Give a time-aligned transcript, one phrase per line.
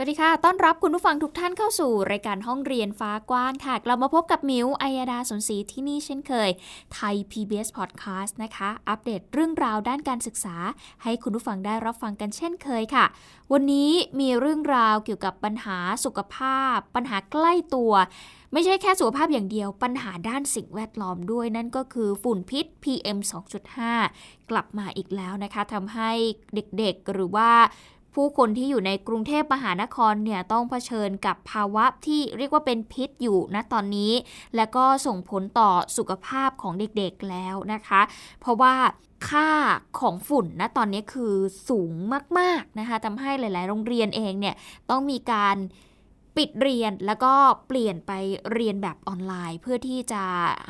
[0.00, 6.50] วัสดีค่ะ ต้อนรับคุณผู้ฟังทุกท่านเข้าสู่รายการห้องเรียนฟ้ากว้างค่ะ กลับมาพบกับมิวอัยดาสนศรีที่นี่เช่นเคย
[6.94, 10.56] ไทย PBS Podcast นะคะ อัปเดตเรื่องราวด้านการศึกษา
[11.02, 13.04] ให้คุณผู้ฟังได้รับฟังกันเช่นเคยค่ะ
[13.52, 13.90] วันนี้
[14.20, 17.92] มีเรื่องราวเกี่ยวกับปัญหาสุขภาพ ปัญหาใกล้ตัว
[18.52, 23.18] ไม่ใช่แค่สุขภาพอย่างเดียว ปัญหาด้านสิ่งแวดล้อมด้วย นั่นก็คือฝุ่นพิษ PM
[23.84, 26.10] 2.5 กลับมาอีกแล้วนะคะทำให้
[26.54, 27.50] เด็กๆหรือว่า
[28.14, 34.12] ผู้คนที่อยู่ในกรุงเทพมหานครเนี่ยต้องเผชิญกับภาวะที่เรียกว่าเป็นพิษอยู่ณตอนนี้
[34.56, 38.00] และก็ส่งผลต่อสุขภาพของเด็กๆแล้วนะคะ
[38.40, 38.74] เพราะว่า
[39.30, 39.50] ค่า
[40.00, 41.34] ของฝุ่นณตอนนี้คือ
[41.68, 41.92] สูง
[42.38, 44.54] มากๆนะคะทำให้หลาย ๆ โรงเรียนเองเนี่ย
[44.90, 45.56] ต้องมีการ
[46.38, 47.32] ปิดเรียนแล้วก็
[47.68, 48.12] เปลี่ยนไป
[48.52, 50.22] เรียนแบบออนไลน์ เพื่อที่จะ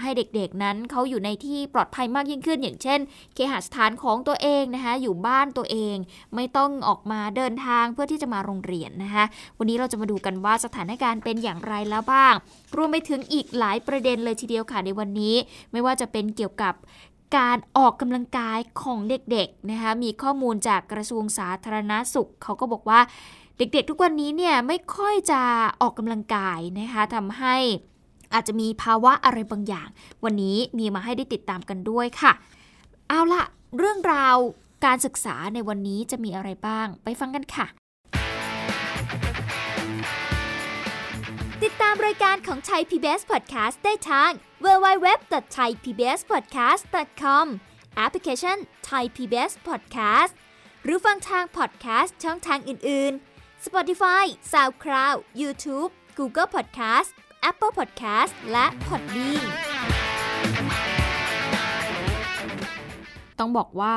[0.03, 3.01] ให้เด็กๆนั้นเขาอยู่ในที่ปลอดภัยมากยิ่งขึ้น อย่างเช่น
[3.35, 5.97] เคหสถานของตัวเองนะคะอยู่บ้านตัวเอง
[6.35, 9.25] ไม่ต้องออกมาเดินทางเพื่อที่จะมาโรงเรียนนะคะ
[9.59, 12.35] วันนี้เราจะมาดูกันว่าสถานการณ์เป็นอย่างไรแล้วบ้าง
[12.77, 15.35] รวมไปถึงอีกหลายประเด็นเลยทีเดียวค่ะในวันนี้
[15.73, 16.75] ไม่ว่าจะเป็นเกี่ยวกับ
[17.37, 23.01] การออกกำลังกายของเด็กๆนะคะมีข้อมูลจากกระทรวงสาธารณาสุขเขาก็บอกว่า
[23.59, 25.41] เด็กๆทุกวันนี้เนี่ยไม่ค่อยจะ
[25.81, 27.57] ออกกำลังกายนะคะทำให้
[28.35, 29.89] อาจจะมีภาวะอะไรบางอย่าง
[30.25, 32.33] วันนี้มีมาให้ได้ติดตามกันด้วยค่ะ
[33.09, 33.43] เอาละ
[33.79, 34.37] เรื่องราว
[34.85, 37.67] การศึกษาในวันนี้จะมีอะไรบ้าง ไปฟังกันค่ะ
[41.65, 44.31] ติดตามรายการของไทย PBS Podcast ได้ทาง
[44.65, 47.47] www.thaipbspodcast.com
[47.97, 48.59] แอปพลิเคชัน
[48.89, 50.33] Thai PBS Podcast
[50.85, 53.28] หรือฟังทาง podcast ช่องทางอื่น ๆ
[53.67, 57.11] Spotify SoundCloud YouTube Google Podcast
[57.51, 59.47] Apple Podcast และ Podbean
[63.39, 63.97] ต้องบอกว่า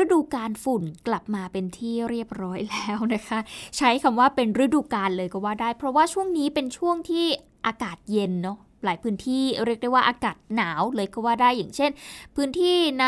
[0.00, 3.38] ฤดูการฝุ่นกลับมาเป็นที่เรียบร้อยแล้วนะคะ
[3.76, 7.26] ใช้คำว่าเป็นฤดูกาลเลยก็ว่าได้ เพราะว่าช่วงนี้เป็นช่วงที่
[7.66, 11.90] อากาศเย็นเนาะหลายพื้นที่เรียกได้ว่าอากาศหนาวเลยก็ว่าได้อย่างเช่น
[12.36, 13.06] พื้นที่ใน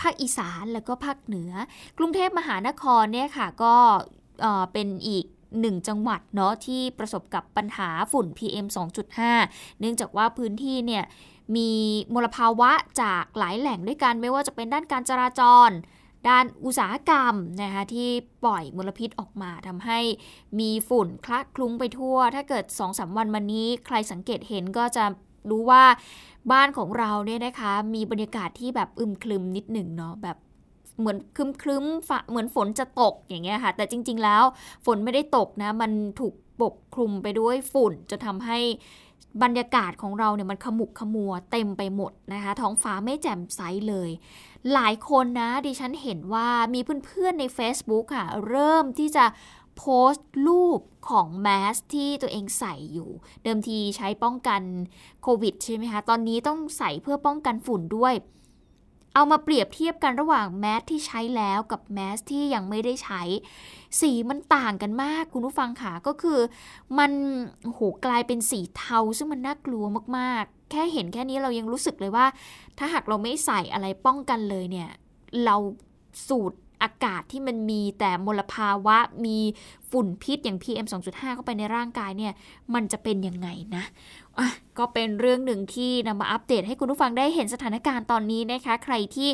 [0.00, 1.52] ภาคอีสานแล้วก็ภาคเหนือ
[1.98, 3.74] กรุงเทพมหานครเนี่ยค่ะก็
[4.72, 5.24] เป็นอีก
[5.60, 8.66] หนึ่งจังหวัดเนาะที่ประสบกับปัญหาฝุ่น PM
[9.22, 11.04] 2.5 เนื่องจากว่าพื้นที่เนี่ย
[11.56, 11.70] มี
[12.14, 12.70] มลภาวะ
[13.02, 15.70] จากหลายแหล่งด้วยกันไม่ว่าจะเป็นด้านการจราจร
[16.28, 18.08] ด้านอุตสาหกรรมนะคะที่
[18.44, 19.98] ปล่อยมลพิษออกมาทำให้
[20.60, 25.04] มีฝุ่นคละคลุ้งไปทั่ว ถ้าเกิด2อสวันมานี้ใครสังเกตเห็นก็จะ
[25.50, 25.84] รู้ว่า
[26.52, 30.36] บ้านของเราเนี่ยนะคะมีบรรยากาศที่แบบอึมคลึมนิดหนึ่งเนาะแบบ
[31.02, 31.84] เหมือนคลึ้มคลึ้ม
[32.30, 34.42] เหมือนฝนจะตกอย่างเงี้ยค่ะ แต่จริง ๆ แล้ว
[34.86, 38.58] ฝนไม่ได้ตกนะ มันถูกปกคลุมไปด้วยฝุ่นจะทำให้
[39.42, 44.10] บรรยากาศของเราเนี่ยมันขมุกขมัวเต็มไปหมดนะคะ ท้องฟ้าไม่แจ่มใสเลย
[44.72, 49.24] หลายคนนะดิฉันเห็นว่ามีเพื่อนๆใน Facebook ค่ะ เริ่มที่จะ
[49.78, 50.80] โพสต์รูป
[51.10, 53.10] ของแมสที่ตัวเองใส่อยู่
[53.42, 54.62] เดิมทีใช้ป้องกัน
[55.22, 58.14] โควิดใช่ไหมคะ ตอนนี้ต้องใส่เพื่อป้องกันฝุ่นด้วย
[59.14, 63.22] เอามาเปรียบเทียบกันระหว่างแมสที่ใช้แล้วกับแมสที่ยังไม่ได้ใช้
[64.00, 66.38] สีมันต่างกันมากคุณผู้ฟังค่ะก็คือ
[66.98, 67.12] มัน
[67.64, 69.84] โหกลายเป็นสีเทาซึ่งมันน่ากลัว
[70.18, 72.26] มากๆ แค่เห็นแค่นี้เรายังรู้สึกเลยว่า
[72.78, 74.88] ถ้าหากเราไม่ใส่อะไรป้องกันเลยเนี่ย
[75.44, 75.56] เรา
[76.28, 76.52] สูด
[76.82, 78.96] อากาศที่มันมีแต่มลภาวะ
[79.26, 79.38] มี
[79.90, 82.32] ฝุ่นพิษอย่าง PM 2.5 เข้าไปในร่างกายเนี่ย
[82.74, 83.84] มันจะเป็นยังไงนะ
[84.78, 89.30] ก็เป็นเรื่องหนึ่งที่นำมาอัปเดตให้คุณผู้ฟังได้เห็นสถานการณ์ตอนนี้นะคะ ใครที่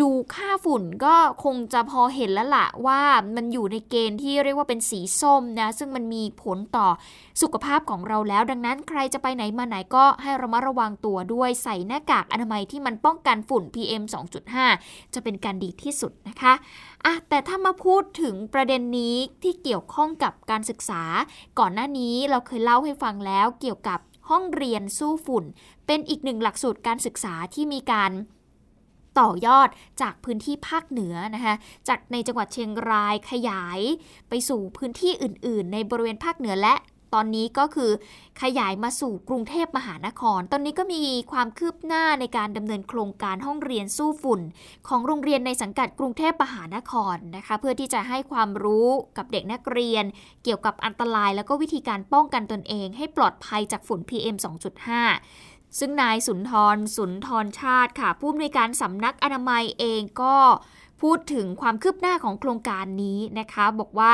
[0.00, 1.14] ดูค่าฝุ่นก็
[1.44, 3.00] คงจะพอเห็นแล้วละว่า
[3.36, 6.88] มันอยู่ในเกณฑ์ที่เรียกว่าเป็นสีส้มนะ ซึ่งมันมีผลต่อ
[7.42, 14.02] สุขภาพของเราแล้ว ดังนั้นใครจะไปไหนมาไหนก็ให้ระมัดระวังตัวด้วยใส่หน้ากากอนามัยที่มันป้องกันฝุ่น PM
[14.58, 16.52] 2.5 จะเป็นการดีที่สุดนะคะ
[17.04, 21.02] อะแต่ถ้ามาพูดถึงประเด็นนี้ที่เกี่ยวข้องกับการศึกษา
[21.58, 25.44] ก่อนหน้านี้เราเคยเล่าให้ฟังแล้วเกี่ยวกับ ห้องเรียนสู้ฝุ่น
[25.86, 28.12] เป็นอีกหนึ่งหลักสูตรการศึกษาที่มีการ
[29.20, 29.68] ต่อยอด
[30.02, 31.54] จากพื้นที่ภาคเหนือนะคะ
[31.88, 33.80] จากในจังหวัดเชียงรายขยาย
[34.28, 36.74] ไปสู่พื้นที่อื่น ๆ ในบริเวณภาคเหนือและ
[37.14, 37.90] ตอนนี้ก็คือ
[38.42, 41.02] ขยายมาสู่กรุงเทพมหานคร ตอนนี้ก็มี
[41.32, 44.40] ความคืบหน้าในการดำเนินโครงการห้องเรียนสู้ฝุ่น
[44.88, 50.04] ของโรงเรียนในสังกัดกรุงเทพมหานครนะคะ เพื่อที่จะให้ความรู้กับเด็กนักเรียน
[50.44, 54.36] เกี่ยวกับอันตราย แล้วก็วิธีการป้องกันตนเอง ให้ปลอดภัยจากฝุ่น PM
[55.06, 60.36] 2.5ซึ่งนายสุนทร สุนทรชาติค่ะ ผู้อำนวยการสำนักอนามัยเองก็
[61.02, 64.12] พูดถึงความคืบหน้าของโครงการนี้นะคะ บอกว่า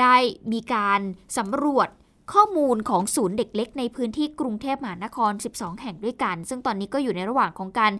[0.00, 0.14] ได้
[0.52, 1.00] มีการ
[1.38, 1.88] สำรวจ
[2.32, 7.92] ข้อมูลของศูนย์เด็กเล็กในพื้นที่กรุงเทพมหานคร 12 แห่งด้วยกัน ซึ่งตอนนี้ก็อยู่ในระหว่างของการ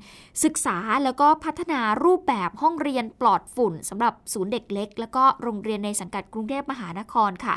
[0.45, 7.55] ศึกษาแล้วก็พัฒนารูปแบบห้องเรียนปลอดฝุ่นสำหรับศูนย์เด็กเล็ก แล้วก็โรงเรียนในสังกัดกรุงเทพมหานครค่ะ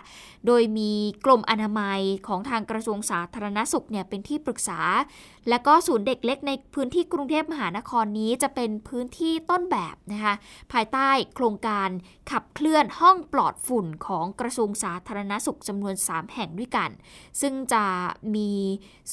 [0.48, 0.92] โดยมี
[1.26, 4.80] กรมอนามัยของทางกระทรวงสาธารณสุขเนี่ยเป็นที่ปรึกษา
[5.50, 10.34] และก็ศูนย์เด็กเล็กในพื้นที่กรุงเทพมหานครนี้จะเป็นพื้นที่ต้นแบบนะคะ
[10.72, 11.90] ภายใต้โครงการ
[12.32, 16.90] ขับเคลื่อนห้องปลอดฝุ่นของกระทรวงสาธารณสุขจำนวน 3 แห่งด้วยกัน
[17.42, 17.84] ซึ่งจะ
[18.36, 18.52] มี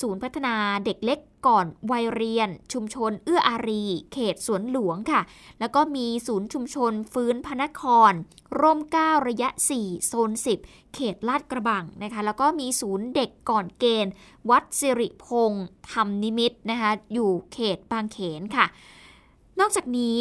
[0.01, 5.21] ศูนย์พัฒนาเด็กเล็ก ก่อนวัยเรียน ชุมชนเอื้ออารี เขตสวนหลวงค่ะ
[5.61, 8.13] แล้วก็มีศูนย์ชุมชนฟื้นพนคร
[8.61, 9.49] ร่มเก้าระยะ
[9.79, 10.31] 4 โซน
[10.63, 14.13] 10 เขตลาดกระบังนะคะ แล้วก็มีศูนย์เด็กก่อนเกณฑ์
[14.51, 18.67] วัดสิริพงษ์ธรรมนิมิตนะคะ อยู่เขตบางเขนค่ะ
[19.61, 20.19] นอกจากนี้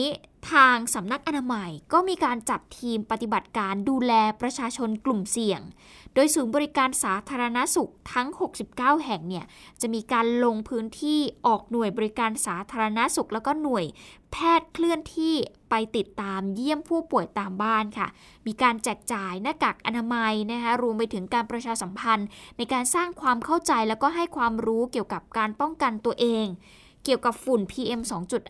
[0.52, 5.62] ทางสำนักอนามัยก็มีการจัดทีมปฏิบัติการดูแลประชาชนกลุ่มเสี่ยง
[6.14, 8.28] โดยศูนย์บริการสาธารณสุขทั้ง
[8.68, 9.46] 69 แห่งเนี่ย
[9.82, 13.86] จะมีการลงพื้นที่ออกหน่วยบริการสาธารณสุข แล้วก็หน่วย
[14.32, 15.36] แพทย์เคลื่อนที่
[15.70, 18.08] ไปติดตามเยี่ยมผู้ป่วยตามบ้านค่ะ
[18.48, 26.46] มีการแจกจ่ายหน้ากากอนามัยนะคะรวมไปถึงการประชาสัมพันธ์ ในการสร้างความเข้าใจแล้วก็ให้ความรู้เกี่ยวกับการป้องกันตัวเอง
[27.04, 28.02] เกี่ยวกับฝุ่น PM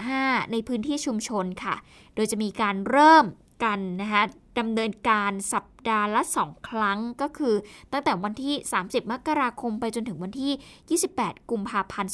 [0.02, 1.76] 2.5 ในพื้นที่ชุมชนค่ะ
[2.16, 3.26] โดยจะมีการเริ่ม
[3.64, 4.24] กันนะคะ
[4.60, 7.56] ดำเนินการสัปดาห์ละ 2 ครั้งก็คือ
[7.92, 8.56] ตั้งแต่วันที่
[8.86, 12.12] 30 มกราคมไปจนถึงวันที่ 28 กุมภาพันธ์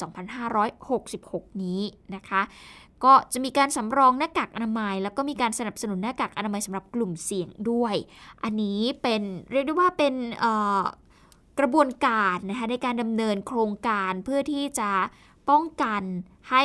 [0.80, 1.82] 2566 นี้
[2.16, 2.42] นะคะ
[3.04, 7.96] ก็จะมีการสำรองหน้ากากอนามัย แล้วก็มีการสนับสนุนหน้ากากอนามัยสำหรับกลุ่มเสี่ยงด้วย
[8.44, 10.14] อันนี้เป็นเรียกได้ว่าเป็น
[11.60, 14.92] กระบวนการนะคะในการดำเนินโครงการเพื่อที่จะ
[15.50, 16.02] ป้องกัน
[16.52, 16.64] ให้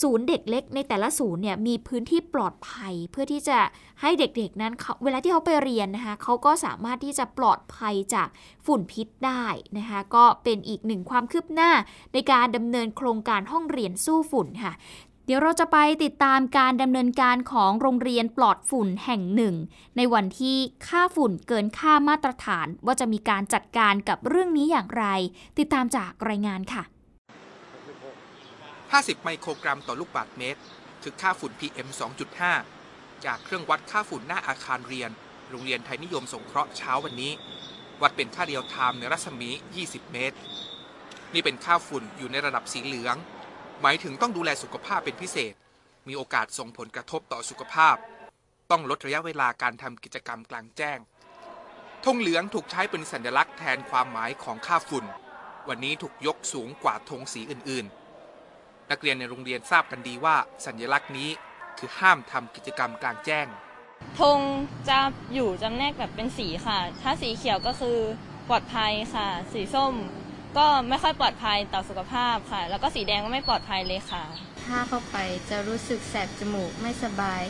[0.00, 3.58] ศูนย์เด็กเล็กในแต่ละศูนย์เนี่ยมีพื้นที่ปลอดภัย เพื่อที่จะ
[4.00, 4.72] ให้เด็กๆนั้น
[5.04, 8.28] เวลาที่เขาไปเรียนนะคะเขาก็สามารถที่จะปลอดภัยจาก
[8.66, 9.44] ฝุ่นพิษได้
[9.78, 11.70] นะคะก็เป็นอีกหนึ่งความคืบหน้า
[12.12, 14.74] ในการดำเนินโครงการห้องเรียนสู้ฝุ่นค่ะ
[15.26, 19.54] เดี๋ยวเราจะไปติดตามการดำเนินการของโรงเรียนปลอดฝุ่นแห่งหนึ่ง
[19.96, 25.04] ในวันที่ค่าฝุ่นเกินค่ามาตรฐาน ว่าจะมีการจัดการกับเรื่องนี้อย่างไร
[25.58, 26.82] ติดตามจากรายงานค่ะ
[28.92, 30.60] 50 ไมโครกรัมต่อลูกบาศก์เมตร
[31.02, 31.88] คือค่าฝุ่น PM
[32.56, 35.10] 2.5 จากเครื่องวัดค่าฝุ่นหน้าอาคารเรียน
[35.50, 37.32] โรงเรียนไทยนิยมสงเคราะห์เช้าวันนี้
[38.02, 39.50] วัดเป็นค่าเรียวไทม์ในรัศมี
[39.82, 40.36] 20 เมตร
[41.34, 43.16] นี่เป็นค่าฝุ่นอยู่ในระดับสีเหลือง
[43.82, 45.54] หมายถึงต้องดูแลสุขภาพเป็นพิเศษ
[46.08, 47.96] มีโอกาสส่งผลกระทบต่อสุขภาพ
[48.70, 50.98] ต้องลดระยะเวลาการทำกิจกรรมกลางแจ้ง
[52.04, 55.04] ธงเหลืองถูกใช้เป็นสัญลักษณ์แทนความหมายของค่าฝุ่น
[55.68, 57.99] วันนี้ถูกยกสูงกว่าธงสีอื่นๆ
[58.90, 61.30] นักเรียนในโรงเรียนทราบกันดีว่าสัญลักษณ์นี้
[61.78, 63.46] คือห้ามทำกิจกรรมกลางแจ้ง
[64.20, 64.38] ธง
[64.88, 64.98] จะ
[65.34, 67.98] อยู่จำแนกแบบเป็นสีค่ะ ถ้าสีเขียวก็คือ
[68.48, 69.94] ปลอดภัยค่ะ สีส้ม
[70.58, 74.24] ก็ไม่ค่อยปลอดภัยต่อสุขภาพค่ะ แล้วก็สีแดงก็ไม่ปลอดภัยเลยค่ะ
[74.66, 75.16] ถ้าเข้าไป
[75.50, 77.42] จะรู้สึกแสบจมูกไม่สบาย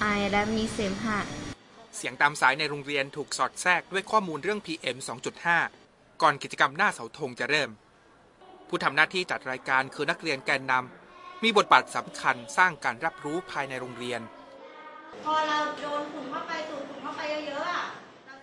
[0.00, 1.20] ไอและมีเสมหะ
[1.96, 4.96] เสียงตามสายในโรงเรียนถูกสอดแทรกด้วยข้อมูลเรื่อง PM
[5.60, 7.70] 2.5 ก่อนกิจกรรมหน้าเสาธงจะเริ่ม
[8.68, 14.20] ผู้ทำหน้าที่จัดรายการคือนักเรียนแกนนำมีบทบาทสำคัญสร้างการรับรู้ภายในโรงเรียน
[15.24, 17.82] พอเราโดนฝุ่นเข้าไปสูดฝุ่นเข้าไปเยอะๆอะ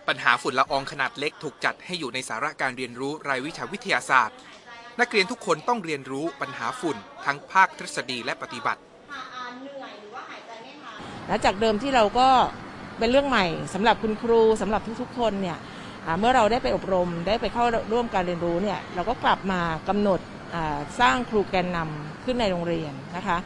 [0.08, 4.36] ปัญหาฝุ่นละอองขนาดเล็กถูกจัดให้อยู่ในสาระการเรียนรู้รายวิชาวิทยาศาสตร์
[5.00, 8.80] นักเรียนทุกคนต้องเรียนรู้ปัญหาฝุ่น ทั้งภาคทฤษฎีและปฏิบัติ
[9.12, 12.28] หาอ่านเหนื่อยหรือว่าหายใจไม่ทันและจากเดิมที่เราก็
[12.98, 15.75] เป็นเรื่องใหม่สำหรับคุณครูสำหรับทุกๆ คนเนี่ยอ่า
[16.20, 20.20] เมื่อเราได้ไปอบรมได้ไปเข้าร่วมการเรียนรู้เนี่ยเราก็กลับมากำหนด
[21.00, 23.38] สร้างครูแกนนำขึ้นในโรงเรียนนะคะ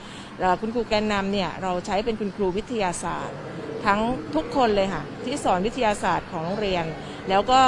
[0.61, 3.39] คุณครูแกนนำเนี่ยเราใช้เป็นคุณครูวิทยาศาสตร์
[3.87, 4.01] ทั้ง
[4.35, 6.85] ทุกคนเลยค่ะที่สอนวิทยาศาสตร์ของโรงเรียน
[7.29, 7.61] แล้วก็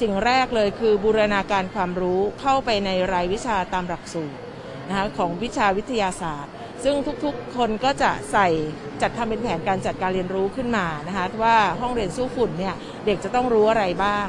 [0.00, 4.38] สิ่งแรกเลยคือบูรณาการความรู้เข้าไปในรายวิชาตามหลักสูตร
[4.88, 6.52] นะคะของวิชาวิทยาศาสตร์
[6.84, 8.48] ซึ่งทุกๆคนก็จะใส่
[9.02, 12.74] จัดทำเป็นแผนการจัดการเรียนรู้ขึ้นมานะคะว่าห้องเรียนสู้ฝุ่นเนี่ย
[13.06, 14.26] เด็กจะต้องรู้อะไรบ้าง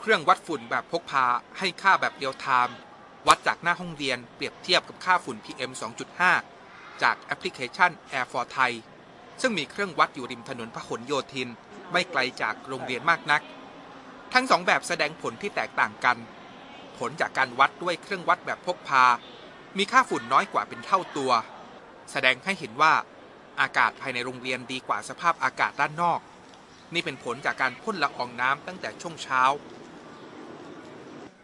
[0.00, 1.26] เครื่องวัดฝุ่นแบบพกพา
[1.58, 2.76] ให้ค่าแบบเรียลไทม์
[3.28, 5.70] วัดจากหน้าห้องเรียนเปรียบเทียบกับค่าฝุ่น PM
[6.36, 8.70] 2.5 จากแอปพลิเคชัน Air for Thai
[9.40, 11.48] ซึ่งมีเครื่องวัดอยู่ริมถนนพหลโยธิน
[11.92, 13.42] ไม่ไกลจากโรงเรียนมากนัก
[14.34, 16.16] ทั้งสองแบบแสดงผลที่แตกต่างกัน
[16.98, 19.04] ผลจากการวัดด้วยเครื่องวัดแบบพกพา
[19.78, 21.30] มีค่าฝุ่นน้อยกว่าเป็นเท่าตัว
[22.12, 22.92] แสดงให้เห็นว่า
[23.60, 26.20] อากาศภายในโรงเรียนดีกว่าสภาพอากาศด้านนอก
[26.94, 29.42] นี่เป็นผลจากการพ่นละอองน้ำตั้งแต่ช่วงเช้า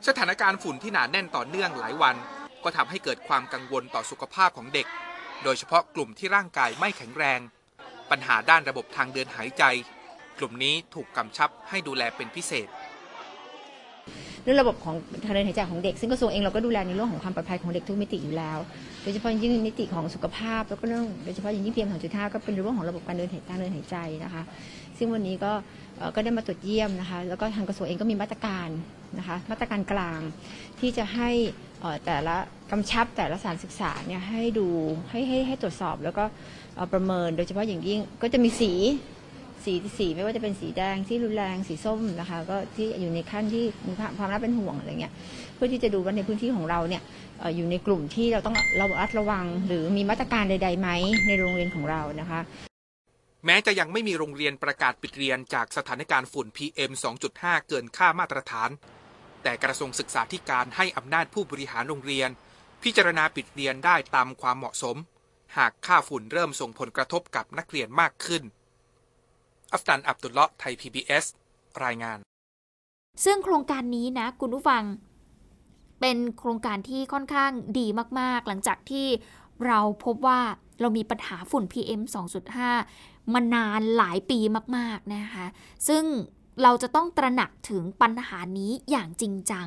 [0.07, 2.17] สถานการณ์ฝุ่นที่หนาแน่นต่อเนื่องหลายวัน
[2.65, 4.87] ก็ทำให้เกิดความกังวลต่อสุขภาพของเด็ก
[5.43, 7.41] โดยเฉพาะกลุ่มที่ร่างกายไม่แข็งแรง
[8.11, 9.63] ปัญหาด้านระบบทางเดินหายใจ
[10.39, 12.69] กลุ่มนี้ถูกกำชับให้ดูแลเป็นพิเศษ
[14.43, 14.95] เรื่องระบบของ
[15.25, 18.59] ทางเดินหายใจของเด็ก ซึ่งกระทรวงเองเราก็ดูแลในเรื่องของความปลอดภัยของเด็กทุกมิติอยู่แล้ว
[19.03, 24.43] โดยเฉพาะยิ่งมิติของสุขภาพแล้วก็เรื่องโดยเฉพาะอย่างยิ่งเพียงของจุดห้าก็เป็นเรื่องของระบบการเดินหายการเดินหายใจนะคะ
[24.99, 25.53] ซึ่งวันนี้ก็
[26.15, 28.69] ก็ได้มาตรวจเยี่ยมนะคะ แล้วก็ทางกระทรวงเองก็มีมาตรการ
[29.19, 30.21] นะคะมาตรการกลาง
[30.81, 31.31] ที่จะให้
[32.07, 32.37] แต่ละ
[32.71, 34.69] กำชับแต่ละสถานศึกษาเนี่ยให้ดู
[35.11, 36.25] ให้ให้ให้ตรวจสอบแล้วก็
[36.93, 38.73] ประเมินโดยเฉพาะอย่างยิ่งก็จะมีสี
[39.65, 45.13] สีสีไม่ว่าจะเป็นสีแดงที่รุนแรงสีส้มนะคะ ก็ที่อยู่ในขั้นที่มีความน่าเป็นห่วงอะไรเงี้ย
[45.55, 47.03] เพื่อที่จะดูว่าในพื้นที่ของเราเนี่ย
[47.57, 50.89] อยู่ในกลุ่มที่เราต้องเราอัดระวัง หรือมีมาตรการใดๆไหม
[51.27, 52.41] ในโรงเรียนของเรานะคะ
[53.47, 56.91] แม้จะยังไม่มีโรงเรียนประกาศปิดเรียนจากสถานการณ์ฝุ่น PM
[57.31, 58.71] 2.5 เกินค่ามาตรฐาน
[59.43, 62.31] แต่กระทรวงศึกษาธิการให้อำนาจผู้บริหารโรงเรียน
[62.83, 64.97] พิจารณาปิดเรียนได้ตามความเหมาะสม
[65.57, 68.43] หากค่าฝุ่นเริ่มส่งผลกระทบกับนักเรียนมากขึ้น
[69.73, 71.25] อัฟตันอับดุลเลาะไทย PBS
[71.85, 72.19] รายงาน
[73.25, 74.83] ซึ่งโครงการนี้นะคุณผู้ฟัง
[76.01, 77.87] เป็นโครงการที่ค่อนข้างดี
[78.21, 79.07] มาก ๆ หลังจากที่
[79.67, 80.41] เราพบว่า
[80.81, 82.01] เรามีปัญหาฝุ่น PM
[82.69, 84.39] 2.5 มานานหลายปี
[84.77, 85.47] มาก ๆ นะคะ
[85.89, 86.05] ซึ่ง
[86.63, 89.67] เราจะต้องตระหนักถึงปัญหานี้อย่างจริงจัง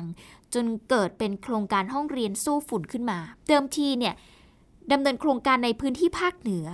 [0.54, 4.14] จนเกิดเป็นโครงการห้องเรียนสู้ฝุ่นขึ้นมา เดิมทีเนี่ย
[4.92, 6.68] ดำเนินโครงการในพื้นที่ภาคเหนือ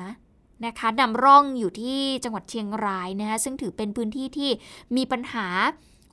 [0.67, 4.51] นะคะนำร่องอยู่ที่จังหวัดเชียงรายนะคะซึ่งถือเป็นพื้นที่ที่
[4.97, 5.47] มีปัญหา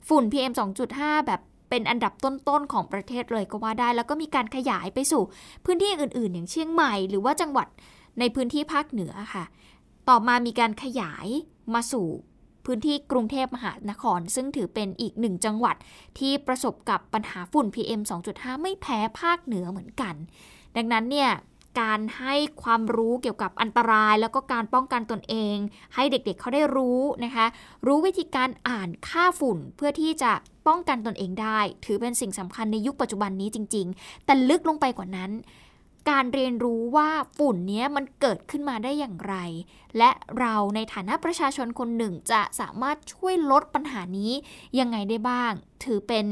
[0.08, 0.52] ฝุ่น PM
[0.90, 1.40] 2.5 แบบ
[1.70, 5.22] เป็นอันดับต้นๆของประเทศเลยก็ว่าได้ แล้วก็มีการขยายไปสู่
[5.64, 7.68] พื้นที่อื่นๆ อย่างเชียงใหม่ หรือว่าจังหวัด
[8.18, 9.44] ในพื้นที่ภาคเหนือค่ะ
[10.08, 11.26] ต่อมามีการขยาย
[11.74, 12.06] มาสู่
[12.66, 15.76] พื้นที่กรุงเทพมหานคร ซึ่งถือเป็นอีกหนึ่งจังหวัด
[16.18, 18.00] ที่ประสบกับปัญหาฝุ่น PM
[18.32, 20.14] 2.5 ไม่แพ้ภาคเหนือเหมือนกัน
[20.76, 21.30] ดังนั้นเนี่ย
[21.80, 25.56] การให้ความรู้เกี่ยวกับอันตราย แล้วก็การป้องกันตนเอง
[25.94, 27.46] ให้เด็กๆเเขาได้รู้นะคะ
[27.86, 30.32] รู้วิธีการอ่านค่าฝุ่นเพื่อที่จะ
[30.66, 35.30] ป้องกันตนเองได้ ถือเป็นสิ่งสำคัญในยุคปัจจุบันนี้จริง ๆ แต่ลึกลงไปกว่านั้น
[36.10, 39.34] การเรียนรู้ว่าฝุ่นนี้มันเกิดขึ้นมาได้อย่างไร
[39.98, 44.32] และเราในฐานะประชาชนคนหนึ่งจะสามารถช่วยลดปัญหานี้
[44.78, 45.52] ยังไงได้บ้าง
[45.84, 46.26] ถือเป็น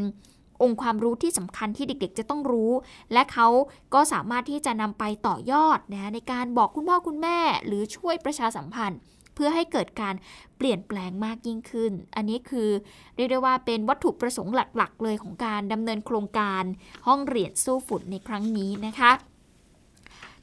[0.63, 2.71] องค์ความรู้ที่สำคัญที่เด็กๆ จะต้องรู้
[3.13, 3.49] และเขา
[3.95, 9.01] ก็สามารถที่จะนำไปต่อยอดนะในการบอกคุณพ่อคุณแม่ หรือช่วยประชาสัมพันธ์
[9.35, 10.15] เพื่อให้เกิดการ
[10.57, 12.71] เปลี่ยนแปลงมากยิ่งขึ้น อันนี้คือ
[13.17, 16.63] เรียกได้ว่าเป็นวัตถุประสงค์หลักๆ เลยของการดำเนินโครงการ
[17.07, 19.13] ห้องเรียนสู้ฝุ่นในครั้งนี้นะคะ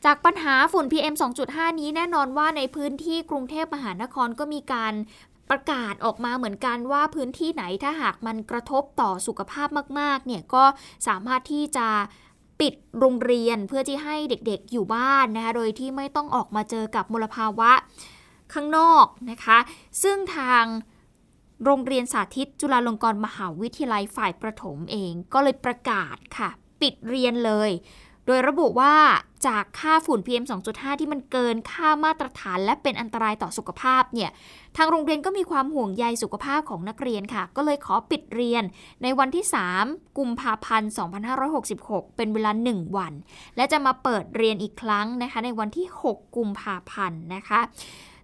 [0.05, 1.15] จากปัญหาฝุ่น PM
[1.47, 4.93] 2.5 นี้แน่นอนว่าในพื้นที่กรุงเทพมหานครก็มีการ
[5.49, 9.67] ประกาศออกมาเหมือนกันว่าพื้นที่ไหนถ้าหากมันกระทบต่อสุขภาพ
[9.99, 10.63] มากๆเนี่ยก็
[11.07, 11.87] สามารถที่จะ
[12.59, 17.71] ปิดโรงเรียนเพื่อที่ให้เด็กๆอยู่บ้านนะคะโดยที่ไม่ต้องออกมาเจอกับมลภาวะ
[18.53, 19.57] ข้างนอกนะคะ
[20.03, 20.63] ซึ่งทาง
[21.63, 26.49] โรงเรียนสาธิตจุฬาลงกรณ์มหาวิทยาลัยฝ่ายประถมเอง ก็เลยประกาศค่ะ
[26.81, 27.71] ปิดเรียนเลย
[28.25, 28.95] โดยระบุว่า
[29.47, 34.29] จากค่าฝุ่น PM 2.5 ที่มันเกินค่ามาตรฐานและเป็นอันตรายต่อสุขภาพเนี่ย
[34.77, 38.63] ทางโรงเรียนก็มีความห่วงใยสุขภาพของนักเรียนค่ะ ก็เลยขอปิดเรียน
[39.03, 39.45] ในวันที่
[39.81, 40.91] 3 กุมภาพันธ์
[41.53, 43.13] 2566 เป็นเวลา 1 วัน
[43.55, 47.59] และจะมาเปิดเรียนอีกครั้งนะคะ ในวันที่ 6 กุมภาพันธ์นะคะ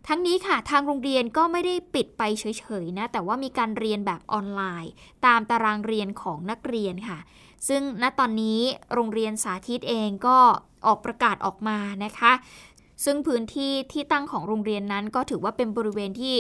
[0.08, 4.92] ทั้งนี้ค่ะ ทางโรงเรียนก็ไม่ได้ปิดไปเฉยๆนะ แต่ว่ามีการเรียนแบบออนไลน์
[5.26, 7.20] ตามตารางเรียนของนักเรียนค่ะ
[7.68, 8.60] ซึ่งณตอนนี้
[8.94, 10.38] โรงเรียนสาธิตเองก็
[10.86, 12.34] ออกประกาศออกมานะคะ
[13.06, 16.36] ซึ่งพื้นที่ที่ตั้งของโรงเรียนนั้นก็ถือว่าเป็นบริเวณที่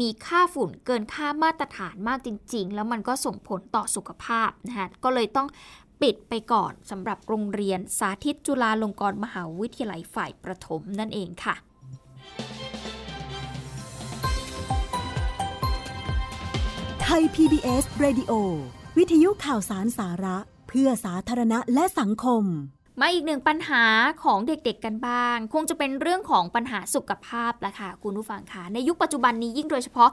[0.00, 5.48] มีค่าฝุ่นเกินค่ามาตรฐานมากจริง ๆ แล้วมันก็ส่งผลต่อสุขภาพนะคะก็เลยต้อง
[6.02, 11.54] ปิดไปก่อนสำหรับโรงเรียนสาธิตจุฬาลงกรณ์มหาวิทยาลัยฝ่ายประถมนั่นเองค่ะ
[17.02, 18.32] ไทย PBS Radio
[18.98, 20.36] วิทยุข่าวสารสาระ
[20.68, 22.44] เพื่อสาธารณะและสังคม
[23.00, 23.84] มาอีกหนึ่งปัญหา
[24.24, 30.10] ของเด็กๆกันบ้าง คงจะเป็นเรื่องของปัญหาสุขภาพแหละค่ะคุณผู้ฟังค่ะในยุคปัจจุบันนี้ยิ่งโดยเฉพาะ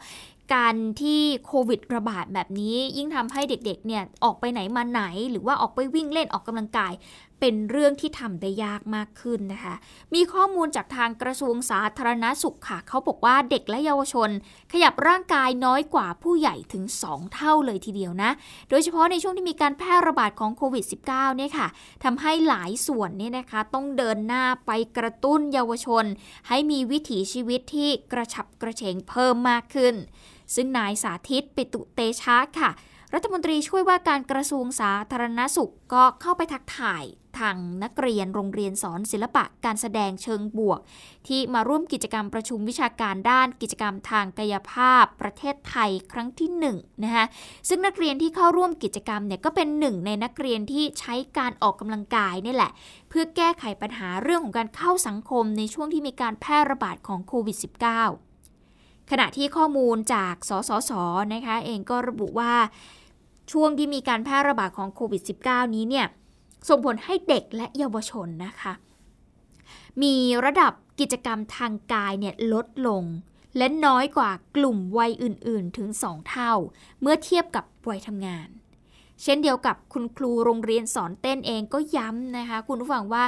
[0.54, 6.94] การที่โควิดระบาดแบบนี้ ยิ่งทำให้เด็กๆเนี่ยออกไปไหนมาไหน หรือว่าออกไปวิ่งเล่นออกกำลังกาย
[7.40, 9.76] เป็นเรื่องที่ทำได้ยากมากขึ้นนะคะ
[10.14, 14.30] มีข้อมูลจากทางกระทรวงสาธารณสุขค่ะ เขาบอกว่าเด็กและเยาวชน
[14.72, 18.32] ขยับร่างกายน้อยกว่าผู้ใหญ่ถึง 2 เท่าเลยทีเดียวนะ
[18.70, 21.68] โดยเฉพาะในช่วงที่มีการแพร่ระบาดของโควิด -19 เนี่ยค่ะ
[22.04, 26.06] ทำให้หลายส่วนเนี่ยนะคะ ต้องเดินหน้าไปกระตุ้นเยาวชน
[26.48, 29.96] ให้มีวิถีชีวิตที่กระฉับกระเฉงเพิ่มมากขึ้น
[30.56, 32.72] ซึ่งนายสาธิตปิตุเตชะค่ะ
[33.14, 37.04] รัฐมนตรีช่วยว่าการกระทรวงสาธารณสุขก็เข้าไปทักทาย
[37.40, 40.80] ทางนักเรียนโรงเรียนสอนศิลปะการแสดงเชิงบวก
[41.28, 46.66] ที่มาร่วมกิจกรรมประชุมวิชาการด้านกิจกรรมทางกายภาพ ประเทศไทยครั้งที่1น
[47.04, 47.26] นะคะ
[47.68, 52.72] ซึ่งนักเรียนที่เข้าร่วมกิจกรรมเนี่ยก็เป็นหนึ่งในนักเรียนที่ใช้การออกกำลังกายนี่แหละ
[53.10, 58.33] เพื่อแก้ไขปัญหาเรื่องของการเข้าสังคมในช่วงที่มีการแพร่ระบาดของโควิด -19
[59.12, 60.91] ขณะที่ข้อมูลจากสสส
[61.33, 62.53] นะคะเองก็ระบุว่า
[63.51, 66.07] ช่วงที่มีการแพร่ระบาดของโควิด -19 นี้เนี่ย
[66.69, 68.74] ส่งผลให้เด็กและเยาวชนนะคะ
[70.01, 73.03] มีระดับกิจกรรมทางกายเนี่ยลดลง
[73.57, 76.53] และน้อยกว่ากลุ่มวัยอื่น ๆ ถึง 2 เท่า
[77.01, 78.48] เมื่อเทียบกับวัยทำงาน
[79.24, 83.24] เช่นเดียวกับคุณครูโรงเรียนสอนเต้นเองก็ย้ำนะคะ คุณผู้ฟังว่า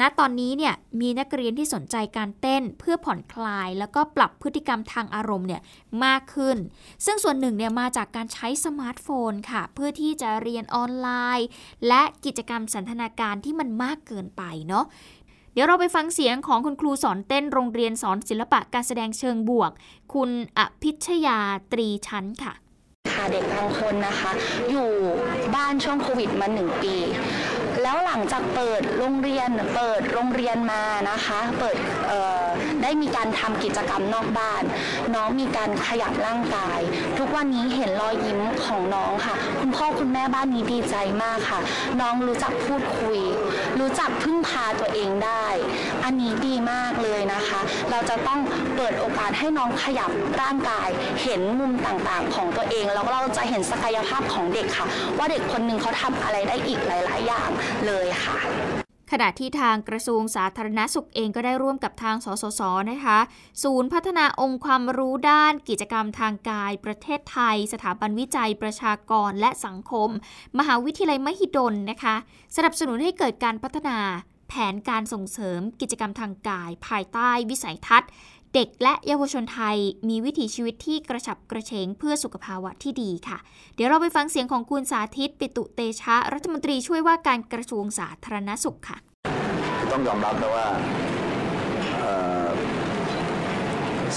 [0.00, 5.62] ณตอนนี้เนี่ยมีนักเรียนที่สนใจการเต้นเพื่อผ่อนคลาย แล้วก็ปรับพฤติกรรมทางอารมณ์เนี่ย
[6.04, 6.56] มากขึ้น
[7.04, 11.48] ซึ่งส่วนหนึ่งเนี่ยมาจากการใช้สมาร์ทโฟนค่ะ เพื่อที่จะเรียนออนไลน์น์
[11.88, 14.84] และกิจกรรมสันทนาการที่มันมากเกินไปเนาะ
[15.52, 19.70] เดี๋ยวเราไปฟังเสียงของคุณครูสอนเต้นโรงเรียนสอนศิลปะการแสดงเชิงบวก
[20.14, 21.38] คุณอภิชยา
[21.72, 22.54] ตรีชั้นค่ะ
[23.20, 24.30] ค่ะเด็กบางคนนะคะ
[24.70, 24.88] อยู่
[25.54, 26.94] บ้านช่วงโควิดมาหนึ่งปี
[27.82, 31.76] แล้วหลังจากเปิดโรงเรียนเปิดโรงเรียนมานะคะ เปิด
[32.82, 34.62] ได้มีการทำกิจกรรมนอกบ้าน
[35.14, 36.80] น้องมีการขยับร่างกาย
[37.18, 41.60] ทุกวันนี้เห็นรอยยิ้มของน้องค่ะ คุณพ่อคุณแม่บ้านนี้ดีใจมากค่ะ
[42.00, 43.18] น้องรู้จักพูดคุย
[43.78, 45.46] รู้จักพึ่งพาตัวเองได้
[46.04, 47.60] อันนี้ดีมากเลยนะคะ
[47.90, 48.40] เราจะต้อง
[48.76, 50.10] เปิดโอกาสให้น้องขยับ
[50.40, 50.88] ร่างกาย
[51.22, 54.86] เห็นมุมต่างๆ ของตัวเอง แล้วเราจะเห็นศักยภาพของเด็กค่ะ
[55.18, 57.50] ว่าเด็กคนหนึ่งเขาทำอะไรได้อีกหลาย ๆ อย่าง
[57.86, 58.38] เลยค่ะ
[59.12, 63.18] ขณะที่ทางกระทรวงสาธารณสุขเองก็ได้ร่วมกับทางสสสนะคะ
[63.62, 70.08] ศูนย์พัฒนาองค์ความรู้ด้านกิจกรรมทางกาย ประเทศไทย สถาบันวิจัยประชากรและสังคม
[70.58, 72.14] มหาวิทยาลัยมหิดลนะคะ
[72.56, 73.98] สนับสนุนให้เกิดการพัฒนา
[74.48, 78.10] แผนการส่งเสริมกิจกรรมทางกาย ภายใต้วิสัยทัศน์
[78.54, 79.76] เด็กและเยาวชนไทย
[80.08, 83.38] มีวิถีชีวิตที่กระฉับกระเฉงเพื่อสุขภาวะที่ดีค่ะ
[83.74, 88.98] เดี๋ยวเราไปฟังเสียงของคุณสาธิตปิตุเตชะ รัฐมนตรีช่วยว่าการกระทรวงสาธารณสุขค่ะ
[90.00, 90.66] ต้องยอมรับนะว่า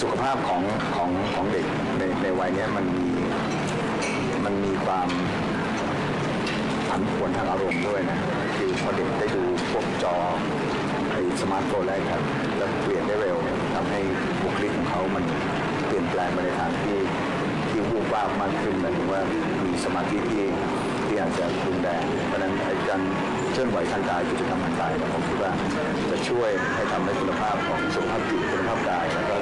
[0.02, 0.62] สุขภาพของ
[0.96, 1.66] ของของเด็ก
[1.98, 3.08] ในในวัยนี้มันมี
[4.46, 5.08] มันมีความ
[6.90, 8.20] ผันผวนทางอารมณ์ด้วยนะ
[8.58, 10.16] คือพอเด็กได้ดูพวกจอ
[11.12, 12.22] ไอ้สมาร์ทโฟนแล้วครับ
[12.58, 13.38] แล้วเปลี่ยนได้เร็ว
[13.76, 14.02] ทำให้
[14.44, 15.24] บุคลิกของเขามัน
[15.88, 17.00] เปลี่ยนแปลงไปในทางที่
[17.70, 19.22] ที่วูบวาบมากขึ้นหมายถึงว่า
[19.66, 20.46] มีสมาธิที่
[21.06, 23.02] ที่อาจจะรุนแรงเพราะนั้นไอ้การ
[23.54, 25.52] เคลื่อนไหวทางกายกิจกรรมทางกายผมคิดว่า
[26.12, 29.36] จะช่วยให้ทำให้คุณภาพของสุขภาพจิตคุณภาพกายแล้วก็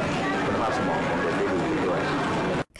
[0.45, 1.99] คุณภาพสมองของเด็กได้ดีด้วย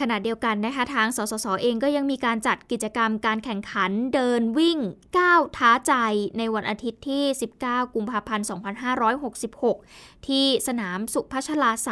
[0.02, 4.78] ขณะเดียวกันนะคะทางสสสเองก็ยังมีการจัดกิจกรรมการแข่งขันเดินวิ่ง
[5.18, 5.92] ก้าวท้าใจ
[6.38, 7.24] ในวันอาทิตย์ที่
[7.60, 8.46] 19 กุมภาพันธ์
[9.76, 11.90] 2566 ที่สนามสุพัชลาไส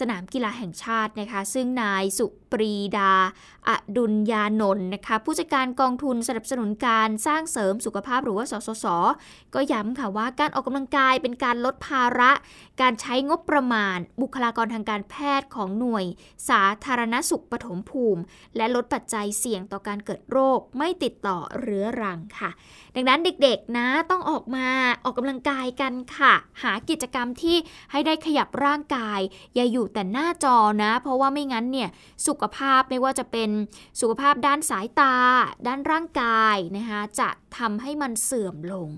[0.00, 3.12] สนามกีฬาแห่งชาตินะคะ ซึ่งนายสุปรีดา
[3.68, 8.86] อดุลยานนท์นะคะ ผู้จัดการกองทุนสนับสนุนการสร้างเสริมสุขภาพหรือว่าสสส
[9.54, 12.30] ก็ย้ำค่ะว่าการออกกำลังกายเป็นการลดภาระ
[12.80, 16.04] การใช้งบประมาณ บุคลากรทางการแพทย์ของหน่วย
[16.48, 18.22] สาธารณสุขปฐมภูมิ
[18.56, 22.50] และลดปัจจัยเสี่ยงต่อการเกิดโรคไม่ติดต่อเรื้อรังค่ะ
[22.94, 24.68] ดังนั้นเด็กๆนะต้องออกมา
[25.04, 27.56] ออกกำลังกายกันค่ะ หากิจกรรมที่
[27.90, 29.20] ให้ได้ขยับร่างกาย
[29.54, 31.90] อย่าอยู่แต่หน้าจอนะ เพราะว่าไม่งั้นเนี่ย
[32.26, 33.50] สุขภาพไม่ว่าจะเป็น
[34.00, 35.16] สุขภาพด้านสายตา
[35.66, 38.88] ด้านร่างกายนะคะจะทำให้มันเสื่อมลง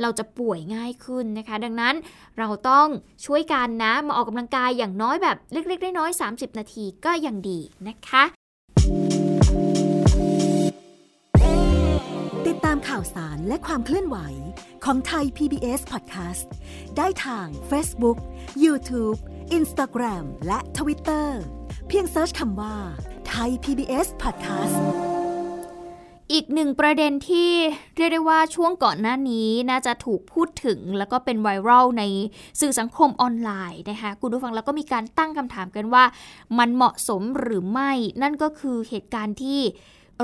[0.00, 1.94] เราจะป่วยง่ายขึ้นนะคะ ดังนั้น
[2.38, 2.88] เราต้อง
[3.26, 8.24] ช่วยกันนะ มาออกกำลังกายอย่างน้อยแบบเล็กๆน้อยๆ30 นาทีก็ยังดีนะคะ
[12.46, 14.18] ติดตามข่าวสารและความเคลื่อนไหว
[14.84, 16.46] ของไทย PBS Podcast
[16.96, 18.18] ได้ทาง Facebook,
[18.64, 19.18] YouTube,
[19.58, 21.28] Instagram และ Twitter
[21.88, 22.76] เพียงเซิร์ชคำว่า
[23.28, 24.78] ไทย PBS Podcast
[26.32, 27.50] อีกหนึ่งประเด็นที่
[27.96, 32.04] เรียกได้ว่าช่วงก่อนหน้านี้น่าจะถูกพูดถึง แล้วก็เป็นไวรัลใน
[32.60, 36.04] สื่อสังคมออนไลน์นะคะคุณผู้ฟังแล้วก็มีการตั้งคำถามกันว่า
[36.58, 39.60] มันเหมาะสมหรือไม่ นั่นก็คือเหตุการณ์ที่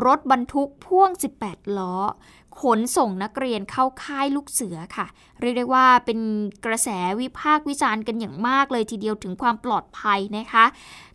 [0.06, 1.10] รถบรรทุกพ่วง
[1.44, 1.94] 18 ล้อ
[2.60, 5.06] ขนส่งนักเรียนเข้าค่ายลูกเสือค่ะ
[5.40, 6.18] เรียกได้ว่าเป็น
[6.64, 6.88] กระแส
[7.20, 10.64] วิพากษ์วิจารณ์กันอย่างมากเลยทีเดียวถึงความปลอดภัยนะคะ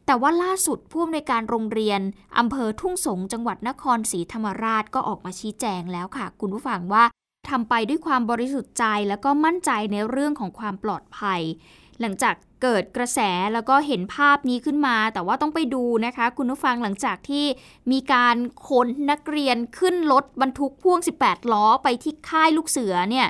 [0.06, 2.02] แต่ว่าล่าสุดผู้อำนวยการโรงเรียน
[2.40, 7.04] อำเภอทุ่งสงจังหวัดนครศรีธรรมราชก็ออกมาชี้แจงแล้วค่ะ คุณผู้ฟังว่า
[7.50, 11.42] ทำไปด้วยความบริสุทธิ์ใจแล้วก็มั่นใจในเรื่องของความปลอดภัย
[12.02, 13.20] หลังจากเกิดกระแส
[13.54, 17.46] แล้วก็เห็นภาพนี้ขึ้นมา แต่ว่าต้องไปดูนะคะ คุณผู้ฟังหลังจากที่
[17.92, 18.36] มีการ
[18.68, 23.28] ขนนักเรียนขึ้นรถบรรทุกพ่วง 18 ล้อไปที่ค่ายลูกเสือเนี่ย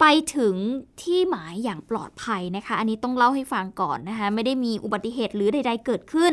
[0.00, 0.06] ไป
[0.36, 0.56] ถึง
[1.02, 6.32] ที่หมายอย่างปลอดภัยนะคะ อันนี้ต้องเล่าให้ฟังก่อนนะคะ ไม่ได้มีอุบัติเหตุหรือใด ๆ เกิดขึ้น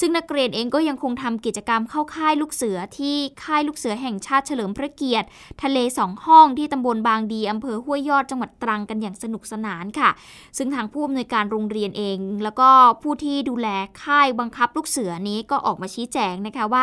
[0.00, 5.26] ซึ่งนักเรียนเองก็ยังคงทำกิจกรรมเข้าค่ายลูกเสือที่ค่ายลูกเสือแห่งชาติเฉลิมพระเกียรติ
[5.62, 10.10] ทะเลสองห้องที่ตำบลบางดีอำเภอห้วยยอดจังหวัดตรังกันอย่างสนุกสนานค่ะ
[10.58, 12.68] ซึ่งทางผู้อำนวยการโรงเรียนเอง แล้วก็
[13.02, 13.68] ผู้ที่ดูแล
[14.02, 16.82] ค่ายบังคับลูกเสือนี้ก็ออกมาชี้แจงนะคะว่า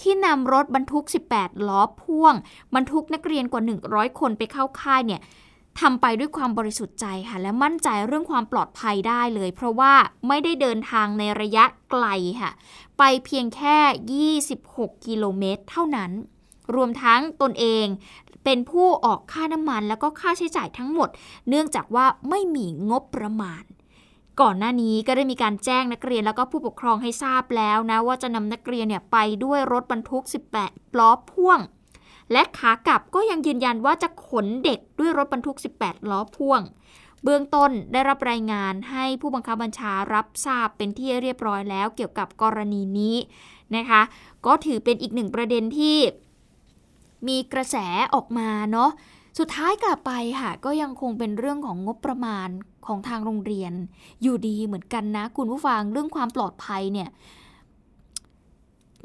[0.00, 1.04] ที่นำรถบรรทุก
[1.36, 2.34] 18 ล้อพ่วง
[2.74, 5.22] บรรทุกนักเรียนกว่า 100 คนไปเข้าค่ายเนี่ย
[5.78, 9.92] ทำไปด้วยความบริสุทธิ์ใจค่ะ และมั่นใจเรื่องความปลอดภัยได้เลย เพราะว่า
[10.28, 12.06] ไม่ได้เดินทางในระยะไกล
[12.40, 12.50] ค่ะ
[12.98, 13.76] ไปเพียงแค่
[14.46, 16.10] 26 กิโลเมตรเท่านั้น
[16.74, 17.86] รวมทั้งตนเอง
[18.44, 21.08] เป็นผู้ออกค่าน้ำมันแล้วก็ค่าใช้จ่ายทั้งหมด
[21.48, 23.62] เนื่องจากว่าไม่มีงบประมาณ
[24.40, 30.24] ก่อนหน้านี้ก็ได้มีการแจ้งนักเรียนแล้วก็ผู้ปกครองให้ทราบแล้วนะว่าจะนำนักเรียนเนี่ยไปด้วยรถบรรทุก
[30.60, 31.58] 18 ล้อพ่วง
[32.32, 36.62] และขากลับก็ยังยืนยันว่าจะขนเด็กด้วยรถบรรทุก 18 ล้อพ่วง
[37.24, 43.16] เบื้องต้นได้รับรายงานให้ผู้บังคับบัญชารับทราบเป็นที่เรียบร้อยแล้วเกี่ยวกับกรณีนี้
[43.76, 44.02] นะคะ
[44.46, 45.96] ก็ถือเป็นอีกหนึ่งประเด็นที่
[47.28, 47.76] มีกระแส
[48.14, 48.90] ออกมาเนาะ
[49.38, 52.48] สุดท้ายกลับไปค่ะก็ยังคงเป็นเรื่องของงบประมาณ
[52.86, 53.72] ของทางโรงเรียน
[54.22, 57.08] อยู่ดีเหมือนกันนะคุณผู้ฟังเรื่องความปลอดภัยเนี่ย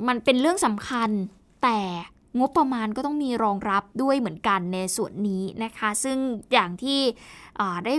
[0.07, 1.09] มันเป็นเรื่องสำคัญ
[1.63, 1.79] แต่
[2.39, 6.17] งบประมาณก็ต้องมีรองรับด้วยเหมือนกันในส่วนนี้นะคะ ซึ่ง
[6.53, 6.99] อย่างที่
[7.85, 7.93] ได้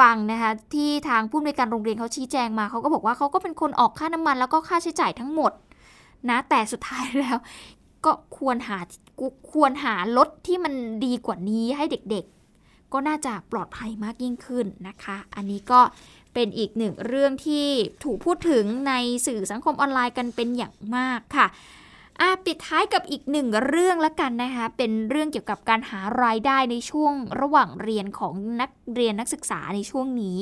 [0.00, 5.52] ฟังนะคะที่ทางผู้อำนวยการโรงเรียนเขาชี้แจงมาเขาก็บอกว่าเขาก็เป็นคนออกค่าน้ำมันแล้วก็ค่าใช้จ่ายทั้งหมด
[6.30, 7.36] นะแต่สุดท้ายแล้ว
[8.04, 8.78] ก็ควรหา
[9.52, 15.80] ควรหารถที่มันดีกว่านี้ให้เด็กๆ ก็น่าจะปลอดภัยมากยิ่งขึ้นนะคะ อันนี้ก็
[16.34, 17.66] เป็นอีกหนึ่งเรื่องที่
[18.04, 18.92] ถูกพูดถึงใน
[19.26, 21.46] สื่อสังคมออนไลน์กันเป็นอย่างมากค่ะ
[22.20, 30.38] อาปิดท้ายกับอีกหนึ่งเรื่องละกันนะคะ เป็นเรื่องเกี่ยวกับการหารายได้ในช่วงระหว่างเรียนของนักเรียนนักศึกษาในช่วงนี้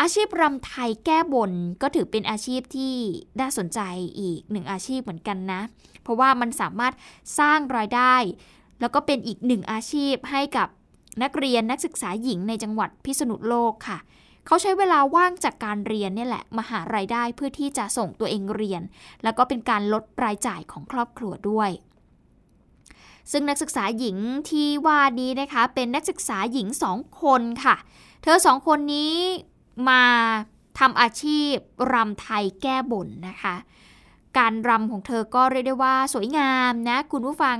[0.00, 2.94] อาชีพรำไทยแก้บนก็ถือเป็นอาชีพที่
[3.40, 3.80] น่าสนใจ
[4.18, 5.60] อีกหนึ่งอาชีพเหมือนกันนะ
[6.02, 6.94] เพราะว่ามันสามารถ
[7.38, 8.14] สร้างรายได้
[8.80, 10.68] แล้วก็เป็นอีกหนึ่งอาชีพให้กับ
[11.22, 13.98] นักเรียนนักศึกษาหญิงในจังหวัดพิษณุโลกค่ะ
[14.46, 18.82] เขาใช้เวลาว่างจากการเรียนเนี่ยแหละมาหารายได้เพื่อที่จะส่งตัวเองเรียน
[19.22, 21.70] แล้วก็เป็นการลดรายจ่ายของครอบครัวด้วย
[23.32, 24.16] ซึ่งนักศึกษาหญิง
[24.50, 27.76] ที่ว่านี้นะคะเป็นนักศึกษาหญิงสองคนค่ะ
[28.22, 29.14] เธอสองคนนี้
[29.88, 30.02] มา
[30.78, 31.54] ทำอาชีพ
[31.92, 33.54] รำไทยแก้บนนะคะ
[34.38, 37.58] การรำของเธอก็เรียกได้ว่าสวยงามนะ คุณผู้ฟัง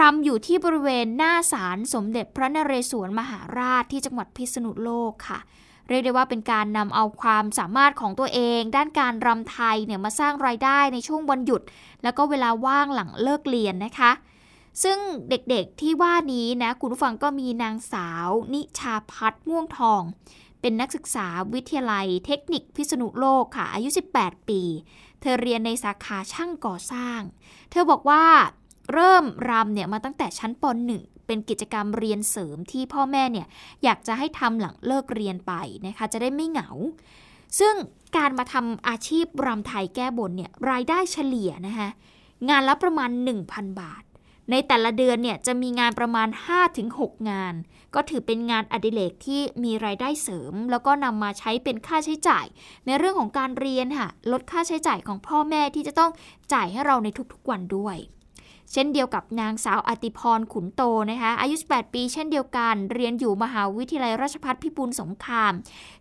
[0.00, 5.38] รำอยู่ที่บริเวณหน้าศาลสมเด็จพระนเรศวรมหาราชที่จังหวัดพิษณุโลกค่ะ
[5.88, 11.62] เรียกได้ว่าเป็นการนำเอาความสามารถของตัวเอง ด้านการรำไทยเนี่ยมาสร้างรายได้ในช่วงวันหยุด
[12.02, 14.10] แล้วก็เวลาว่างหลังเลิกเรียนนะคะ
[14.82, 14.98] ซึ่ง
[15.30, 20.02] เด็กๆที่ว่านี้นะคุณผู้ฟังก็มีนางสาว นิชาพัฒม่วงทอง
[20.60, 24.60] เป็นนักศึกษาวิทยาลัยเทคนิคพิษณุโลกค่ะ อายุ 18 ปี
[25.20, 27.20] เธอเรียนในสาขาช่างก่อสร้าง
[27.70, 28.24] เธอบอกว่า
[28.92, 33.46] เริ่มรำเนี่ยมาตั้งแต่ชั้นป .1 เป็นกิจกรรมเรียนเสริมที่พ่อแม่เนี่ย
[33.84, 35.52] อยากจะให้ทำหลังเลิกเรียนไป
[35.86, 36.68] นะคะจะได้ไม่เหงา
[37.58, 37.74] ซึ่ง
[38.16, 41.88] การมาทำอาชีพรำไทยแก้บนเนี่ยรายได้เฉลี่ยนะคะ
[42.48, 43.10] งานละประมาณ
[43.44, 44.02] 1,000 บาท
[44.50, 46.28] ในแต่ละเดือนเนี่ยจะมีงานประมาณ
[46.78, 47.54] 5-6 งาน
[47.94, 52.46] ก็ถือเป็นงานอดิเรกที่มีรายได้เสริม แล้วก็นำมาใช้เป็นค่าใช้จ่าย
[52.86, 56.10] ในเรื่องของการเรียนค่ะลดค่าใช้จ่ายของพ่อแม่ที่จะต้อง
[56.52, 57.96] จ่ายให้เราในทุกๆวันด้วย
[58.72, 65.52] เช่นเดียวกับนางสาวอติพรขุนโตนะคะอายุ 18 ปี เช่นเดียวกัน เรียนอยู่มหาวิทยาลัยราชภัฏพิบูลสงคราม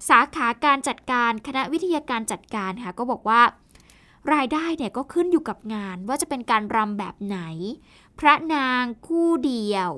[0.10, 3.42] สาขาการจัดการคณะวิทยาการจัดการค่ะก็บอกว่า
[4.34, 7.40] รายได้เนี่ยก็ขึ้นอยู่กับงานว่าจะเป็นการรำแบบไหน
[8.20, 9.92] พระนางคู่เดียว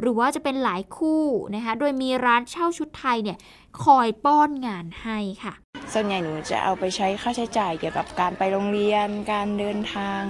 [0.00, 3.38] หรือว่าจะเป็นหลายคู่นะคะโดยมีร้านเช่าชุดไทยเนี่ย
[3.84, 5.54] คอยป้อนงานให้ค่ะ
[5.92, 10.22] ส่วนใหญ่หนูจะเอาไปใช้ค่าใช้จ่ายเกี่ยวกับการไปโรงเรียน การเดินทาง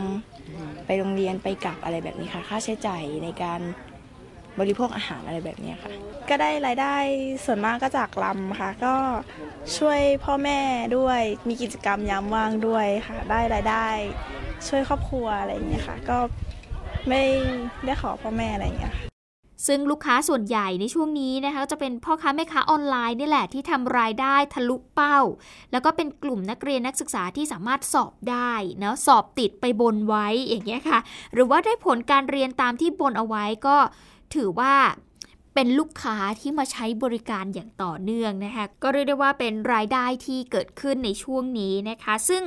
[0.87, 3.61] ไปโรงเรียนไปกลับอะไรแบบนี้ค่ะ ค่าใช้จ่ายในการ
[4.61, 5.93] บริโภคอาหารอะไรแบบนี้ค่ะ
[6.29, 6.97] ก็ได้รายได้
[7.45, 8.95] ส่วนมากก็จากลำค่ะ ก็
[9.77, 10.61] ช่วยพ่อแม่
[10.97, 13.89] ด้วยมีกิจกรรมยามว่างด้วยค่ะ ได้รายได้
[14.69, 16.19] ช่วยครอบครัวอะไรอย่างเงี้ยค่ะ ก็
[17.09, 17.23] ไม่
[17.85, 19.10] ได้ขอพ่อแม่อะไรอย่างเงี้ยค่ะ
[19.67, 25.19] ซึ่งลูกค้าส่วนใหญ่ในช่วงนี้นะคะจะเป็นพ่อค้าแม่ค้าออนไลน์นี่แหละที่ทำรายได้ทะลุเป้า
[25.73, 31.01] แล้วก็เป็นกลุ่มนักเรียนนักศึกษาที่สามารถสอบได้นะสอบติดไปบนไว้อย่างเงี้ยค่ะ
[31.35, 33.77] หรือว่าได้ผลการเรียนตามที่บนเอาไว้ก็
[34.35, 34.75] ถือว่า
[35.55, 42.43] เเป็นลูกค้าที่มาใช้บริการอย่างต่อเนื่องนะคะก็เรียกได้ว่าเป็นรายได้ที่เกิดขึ้นในช่วงนี้นะคะ ซึ่ง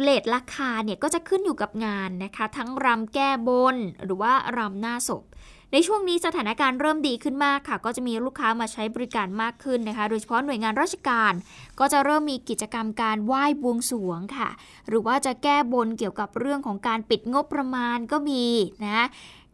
[0.00, 5.24] เลทราคาเนี่ยก็จะขึ้นอยู่กับงานนะคะ ทั้งรำแก้บนหรือว่ารำหน้าศพ
[5.72, 11.32] ในช่วงนี้สถานการณ์เริ่มดีขึ้นมากค่ะ ก็จะมีลูกค้ามาใช้บริการมากขึ้นนะคะ โดยเฉพาะหน่วยงานราชการ
[11.78, 14.48] ก็จะเริ่มมีกิจกรรมการไหว้บวงสรวงค่ะ
[14.88, 18.44] หรือว่าจะแก้บนเกี่ยวกับเรื่องของการปิดงบประมาณก็มี
[18.84, 19.06] นะ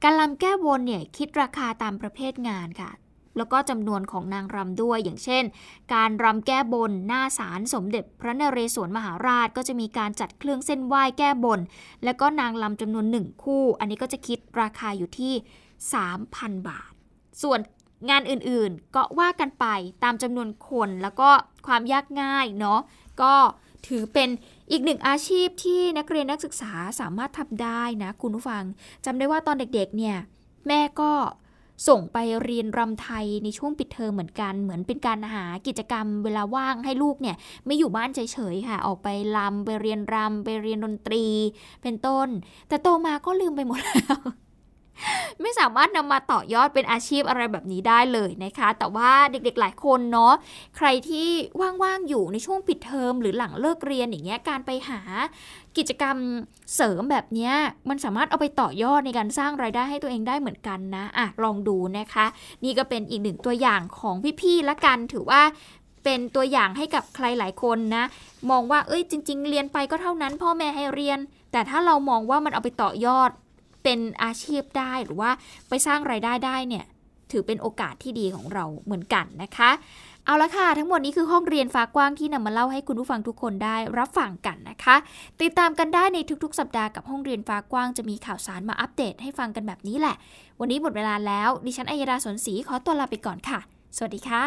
[0.03, 2.91] การลำแก้บนเนี่ยคิดราคาตามประเภทงานค่ะ
[3.37, 5.45] แล้วก็จำนวนของนางรำด้วย อย่างเช่น
[5.95, 11.61] การรำแก้บนหน้าศาลสมเด็จพระนเรศวรมหาราชก็จะมีการจัดเครื่องเส้นไหว้แก้บน
[12.05, 15.35] แล้วก็นางรำจำนวนหนึ่งคู่ อันนี้ก็จะคิดราคาอยู่ที่
[16.01, 16.93] 3,000 บาท
[17.43, 17.61] ส่วน
[18.11, 19.67] งานอื่นๆ ก็ว่ากันไป
[20.05, 21.31] ตามจำนวนคนแล้วก็
[21.67, 22.81] ความยากง่ายเนาะ
[23.23, 23.35] ก็
[23.89, 24.29] ถือเป็น
[24.71, 28.65] อีกหนึ่งอาชีพที่นักเรียนนักศึกษาสามารถทำได้นะคุณผู้ฟัง
[29.05, 30.17] จำได้ว่าตอนเด็กๆเนี่ย
[30.69, 31.13] แม่ก็
[31.89, 41.27] ส่งไปเรียนรำไทยในช่วงปิดเทอมเหมือนกัน เหมือนเป็นการหากิจกรรมเวลาว่างให้ลูกเนี่ยไม่อยู่บ้านเฉยๆค่ะ ออกไปรำไปเรียนรำไปเรียนดนตรี
[41.83, 42.29] เป็นต้น
[42.69, 44.19] แต่โตมาก็ลืมไปหมดแล้ว
[45.43, 50.33] ไม่สามารถนำมาต่อยอดเป็นอาชีพอะไรแบบนี้ได้เลยนะคะ แต่ว่าเด็กๆหลายคนเนาะ
[50.77, 51.29] ใครที่
[51.83, 55.01] ว่างๆอยู่ในช่วงปิดเทอมหรือหลังเลิกเรียนอย่างเงี้ยการไปหา
[55.79, 56.17] กิจกรรม
[56.75, 57.51] เสริมแบบนี้
[57.89, 62.27] มันสามารถเอาไปต่อยอดในการสร้างรายได้ให้ตัวเองได้เหมือนกันนะอะลองดูนะคะ
[62.65, 65.43] นี่ก็เป็นอีกหนึ่งตัวอย่างของพี่ๆละกันถือว่า
[66.05, 68.05] เป็นตัวอย่างให้กับใครหลายคนนะ
[68.51, 71.19] มองว่าเอ้ยจริง ๆ เรียนไปก็เท่านั้น พ่อแม่ให้เรียน
[71.53, 73.31] แต่ถ้าเรามองว่ามันเอาไปต่อยอด
[73.85, 75.31] เป็นอาชีพได้หรือว่า
[75.69, 76.85] ไปสร้างไรายได้ได้เนี่ย
[77.31, 79.71] ถือเป็นโอกาสที่ดีของเราเหมือนกันนะคะ
[80.27, 84.97] เอาละค่ะ ทั้งหมดนี้คือห้องเรียนฟ้ากว้างที่นำมาเล่าให้คุณผู้ฟังทุกคนได้รับฟังกันนะคะ
[85.43, 90.17] ติดตามกันได้ในทุกๆ สัปดาห์กับห้องเรียนฟ้ากว้างจะมีข่าวสารมาอัปเดตให้ฟังกันแบบนี้แหละ
[90.61, 93.59] วันนี้หมดเวลาแล้ว ดิฉันอัยดาสนศรีขอตัวลาไปก่อนค่ะ
[93.97, 94.45] สวัสดีค่ะ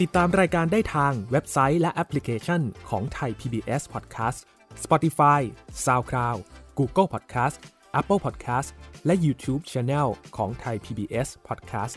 [0.00, 4.38] ติดตามรายการได้ทางเว็บไซต์และแอปพลิเคชันของไทย PBS Podcast
[4.84, 5.40] Spotify
[5.84, 6.38] SoundCloud
[6.78, 7.56] Google Podcast
[8.00, 8.68] Apple Podcast
[9.06, 11.96] และ YouTube Channel ของ Thai PBS Podcast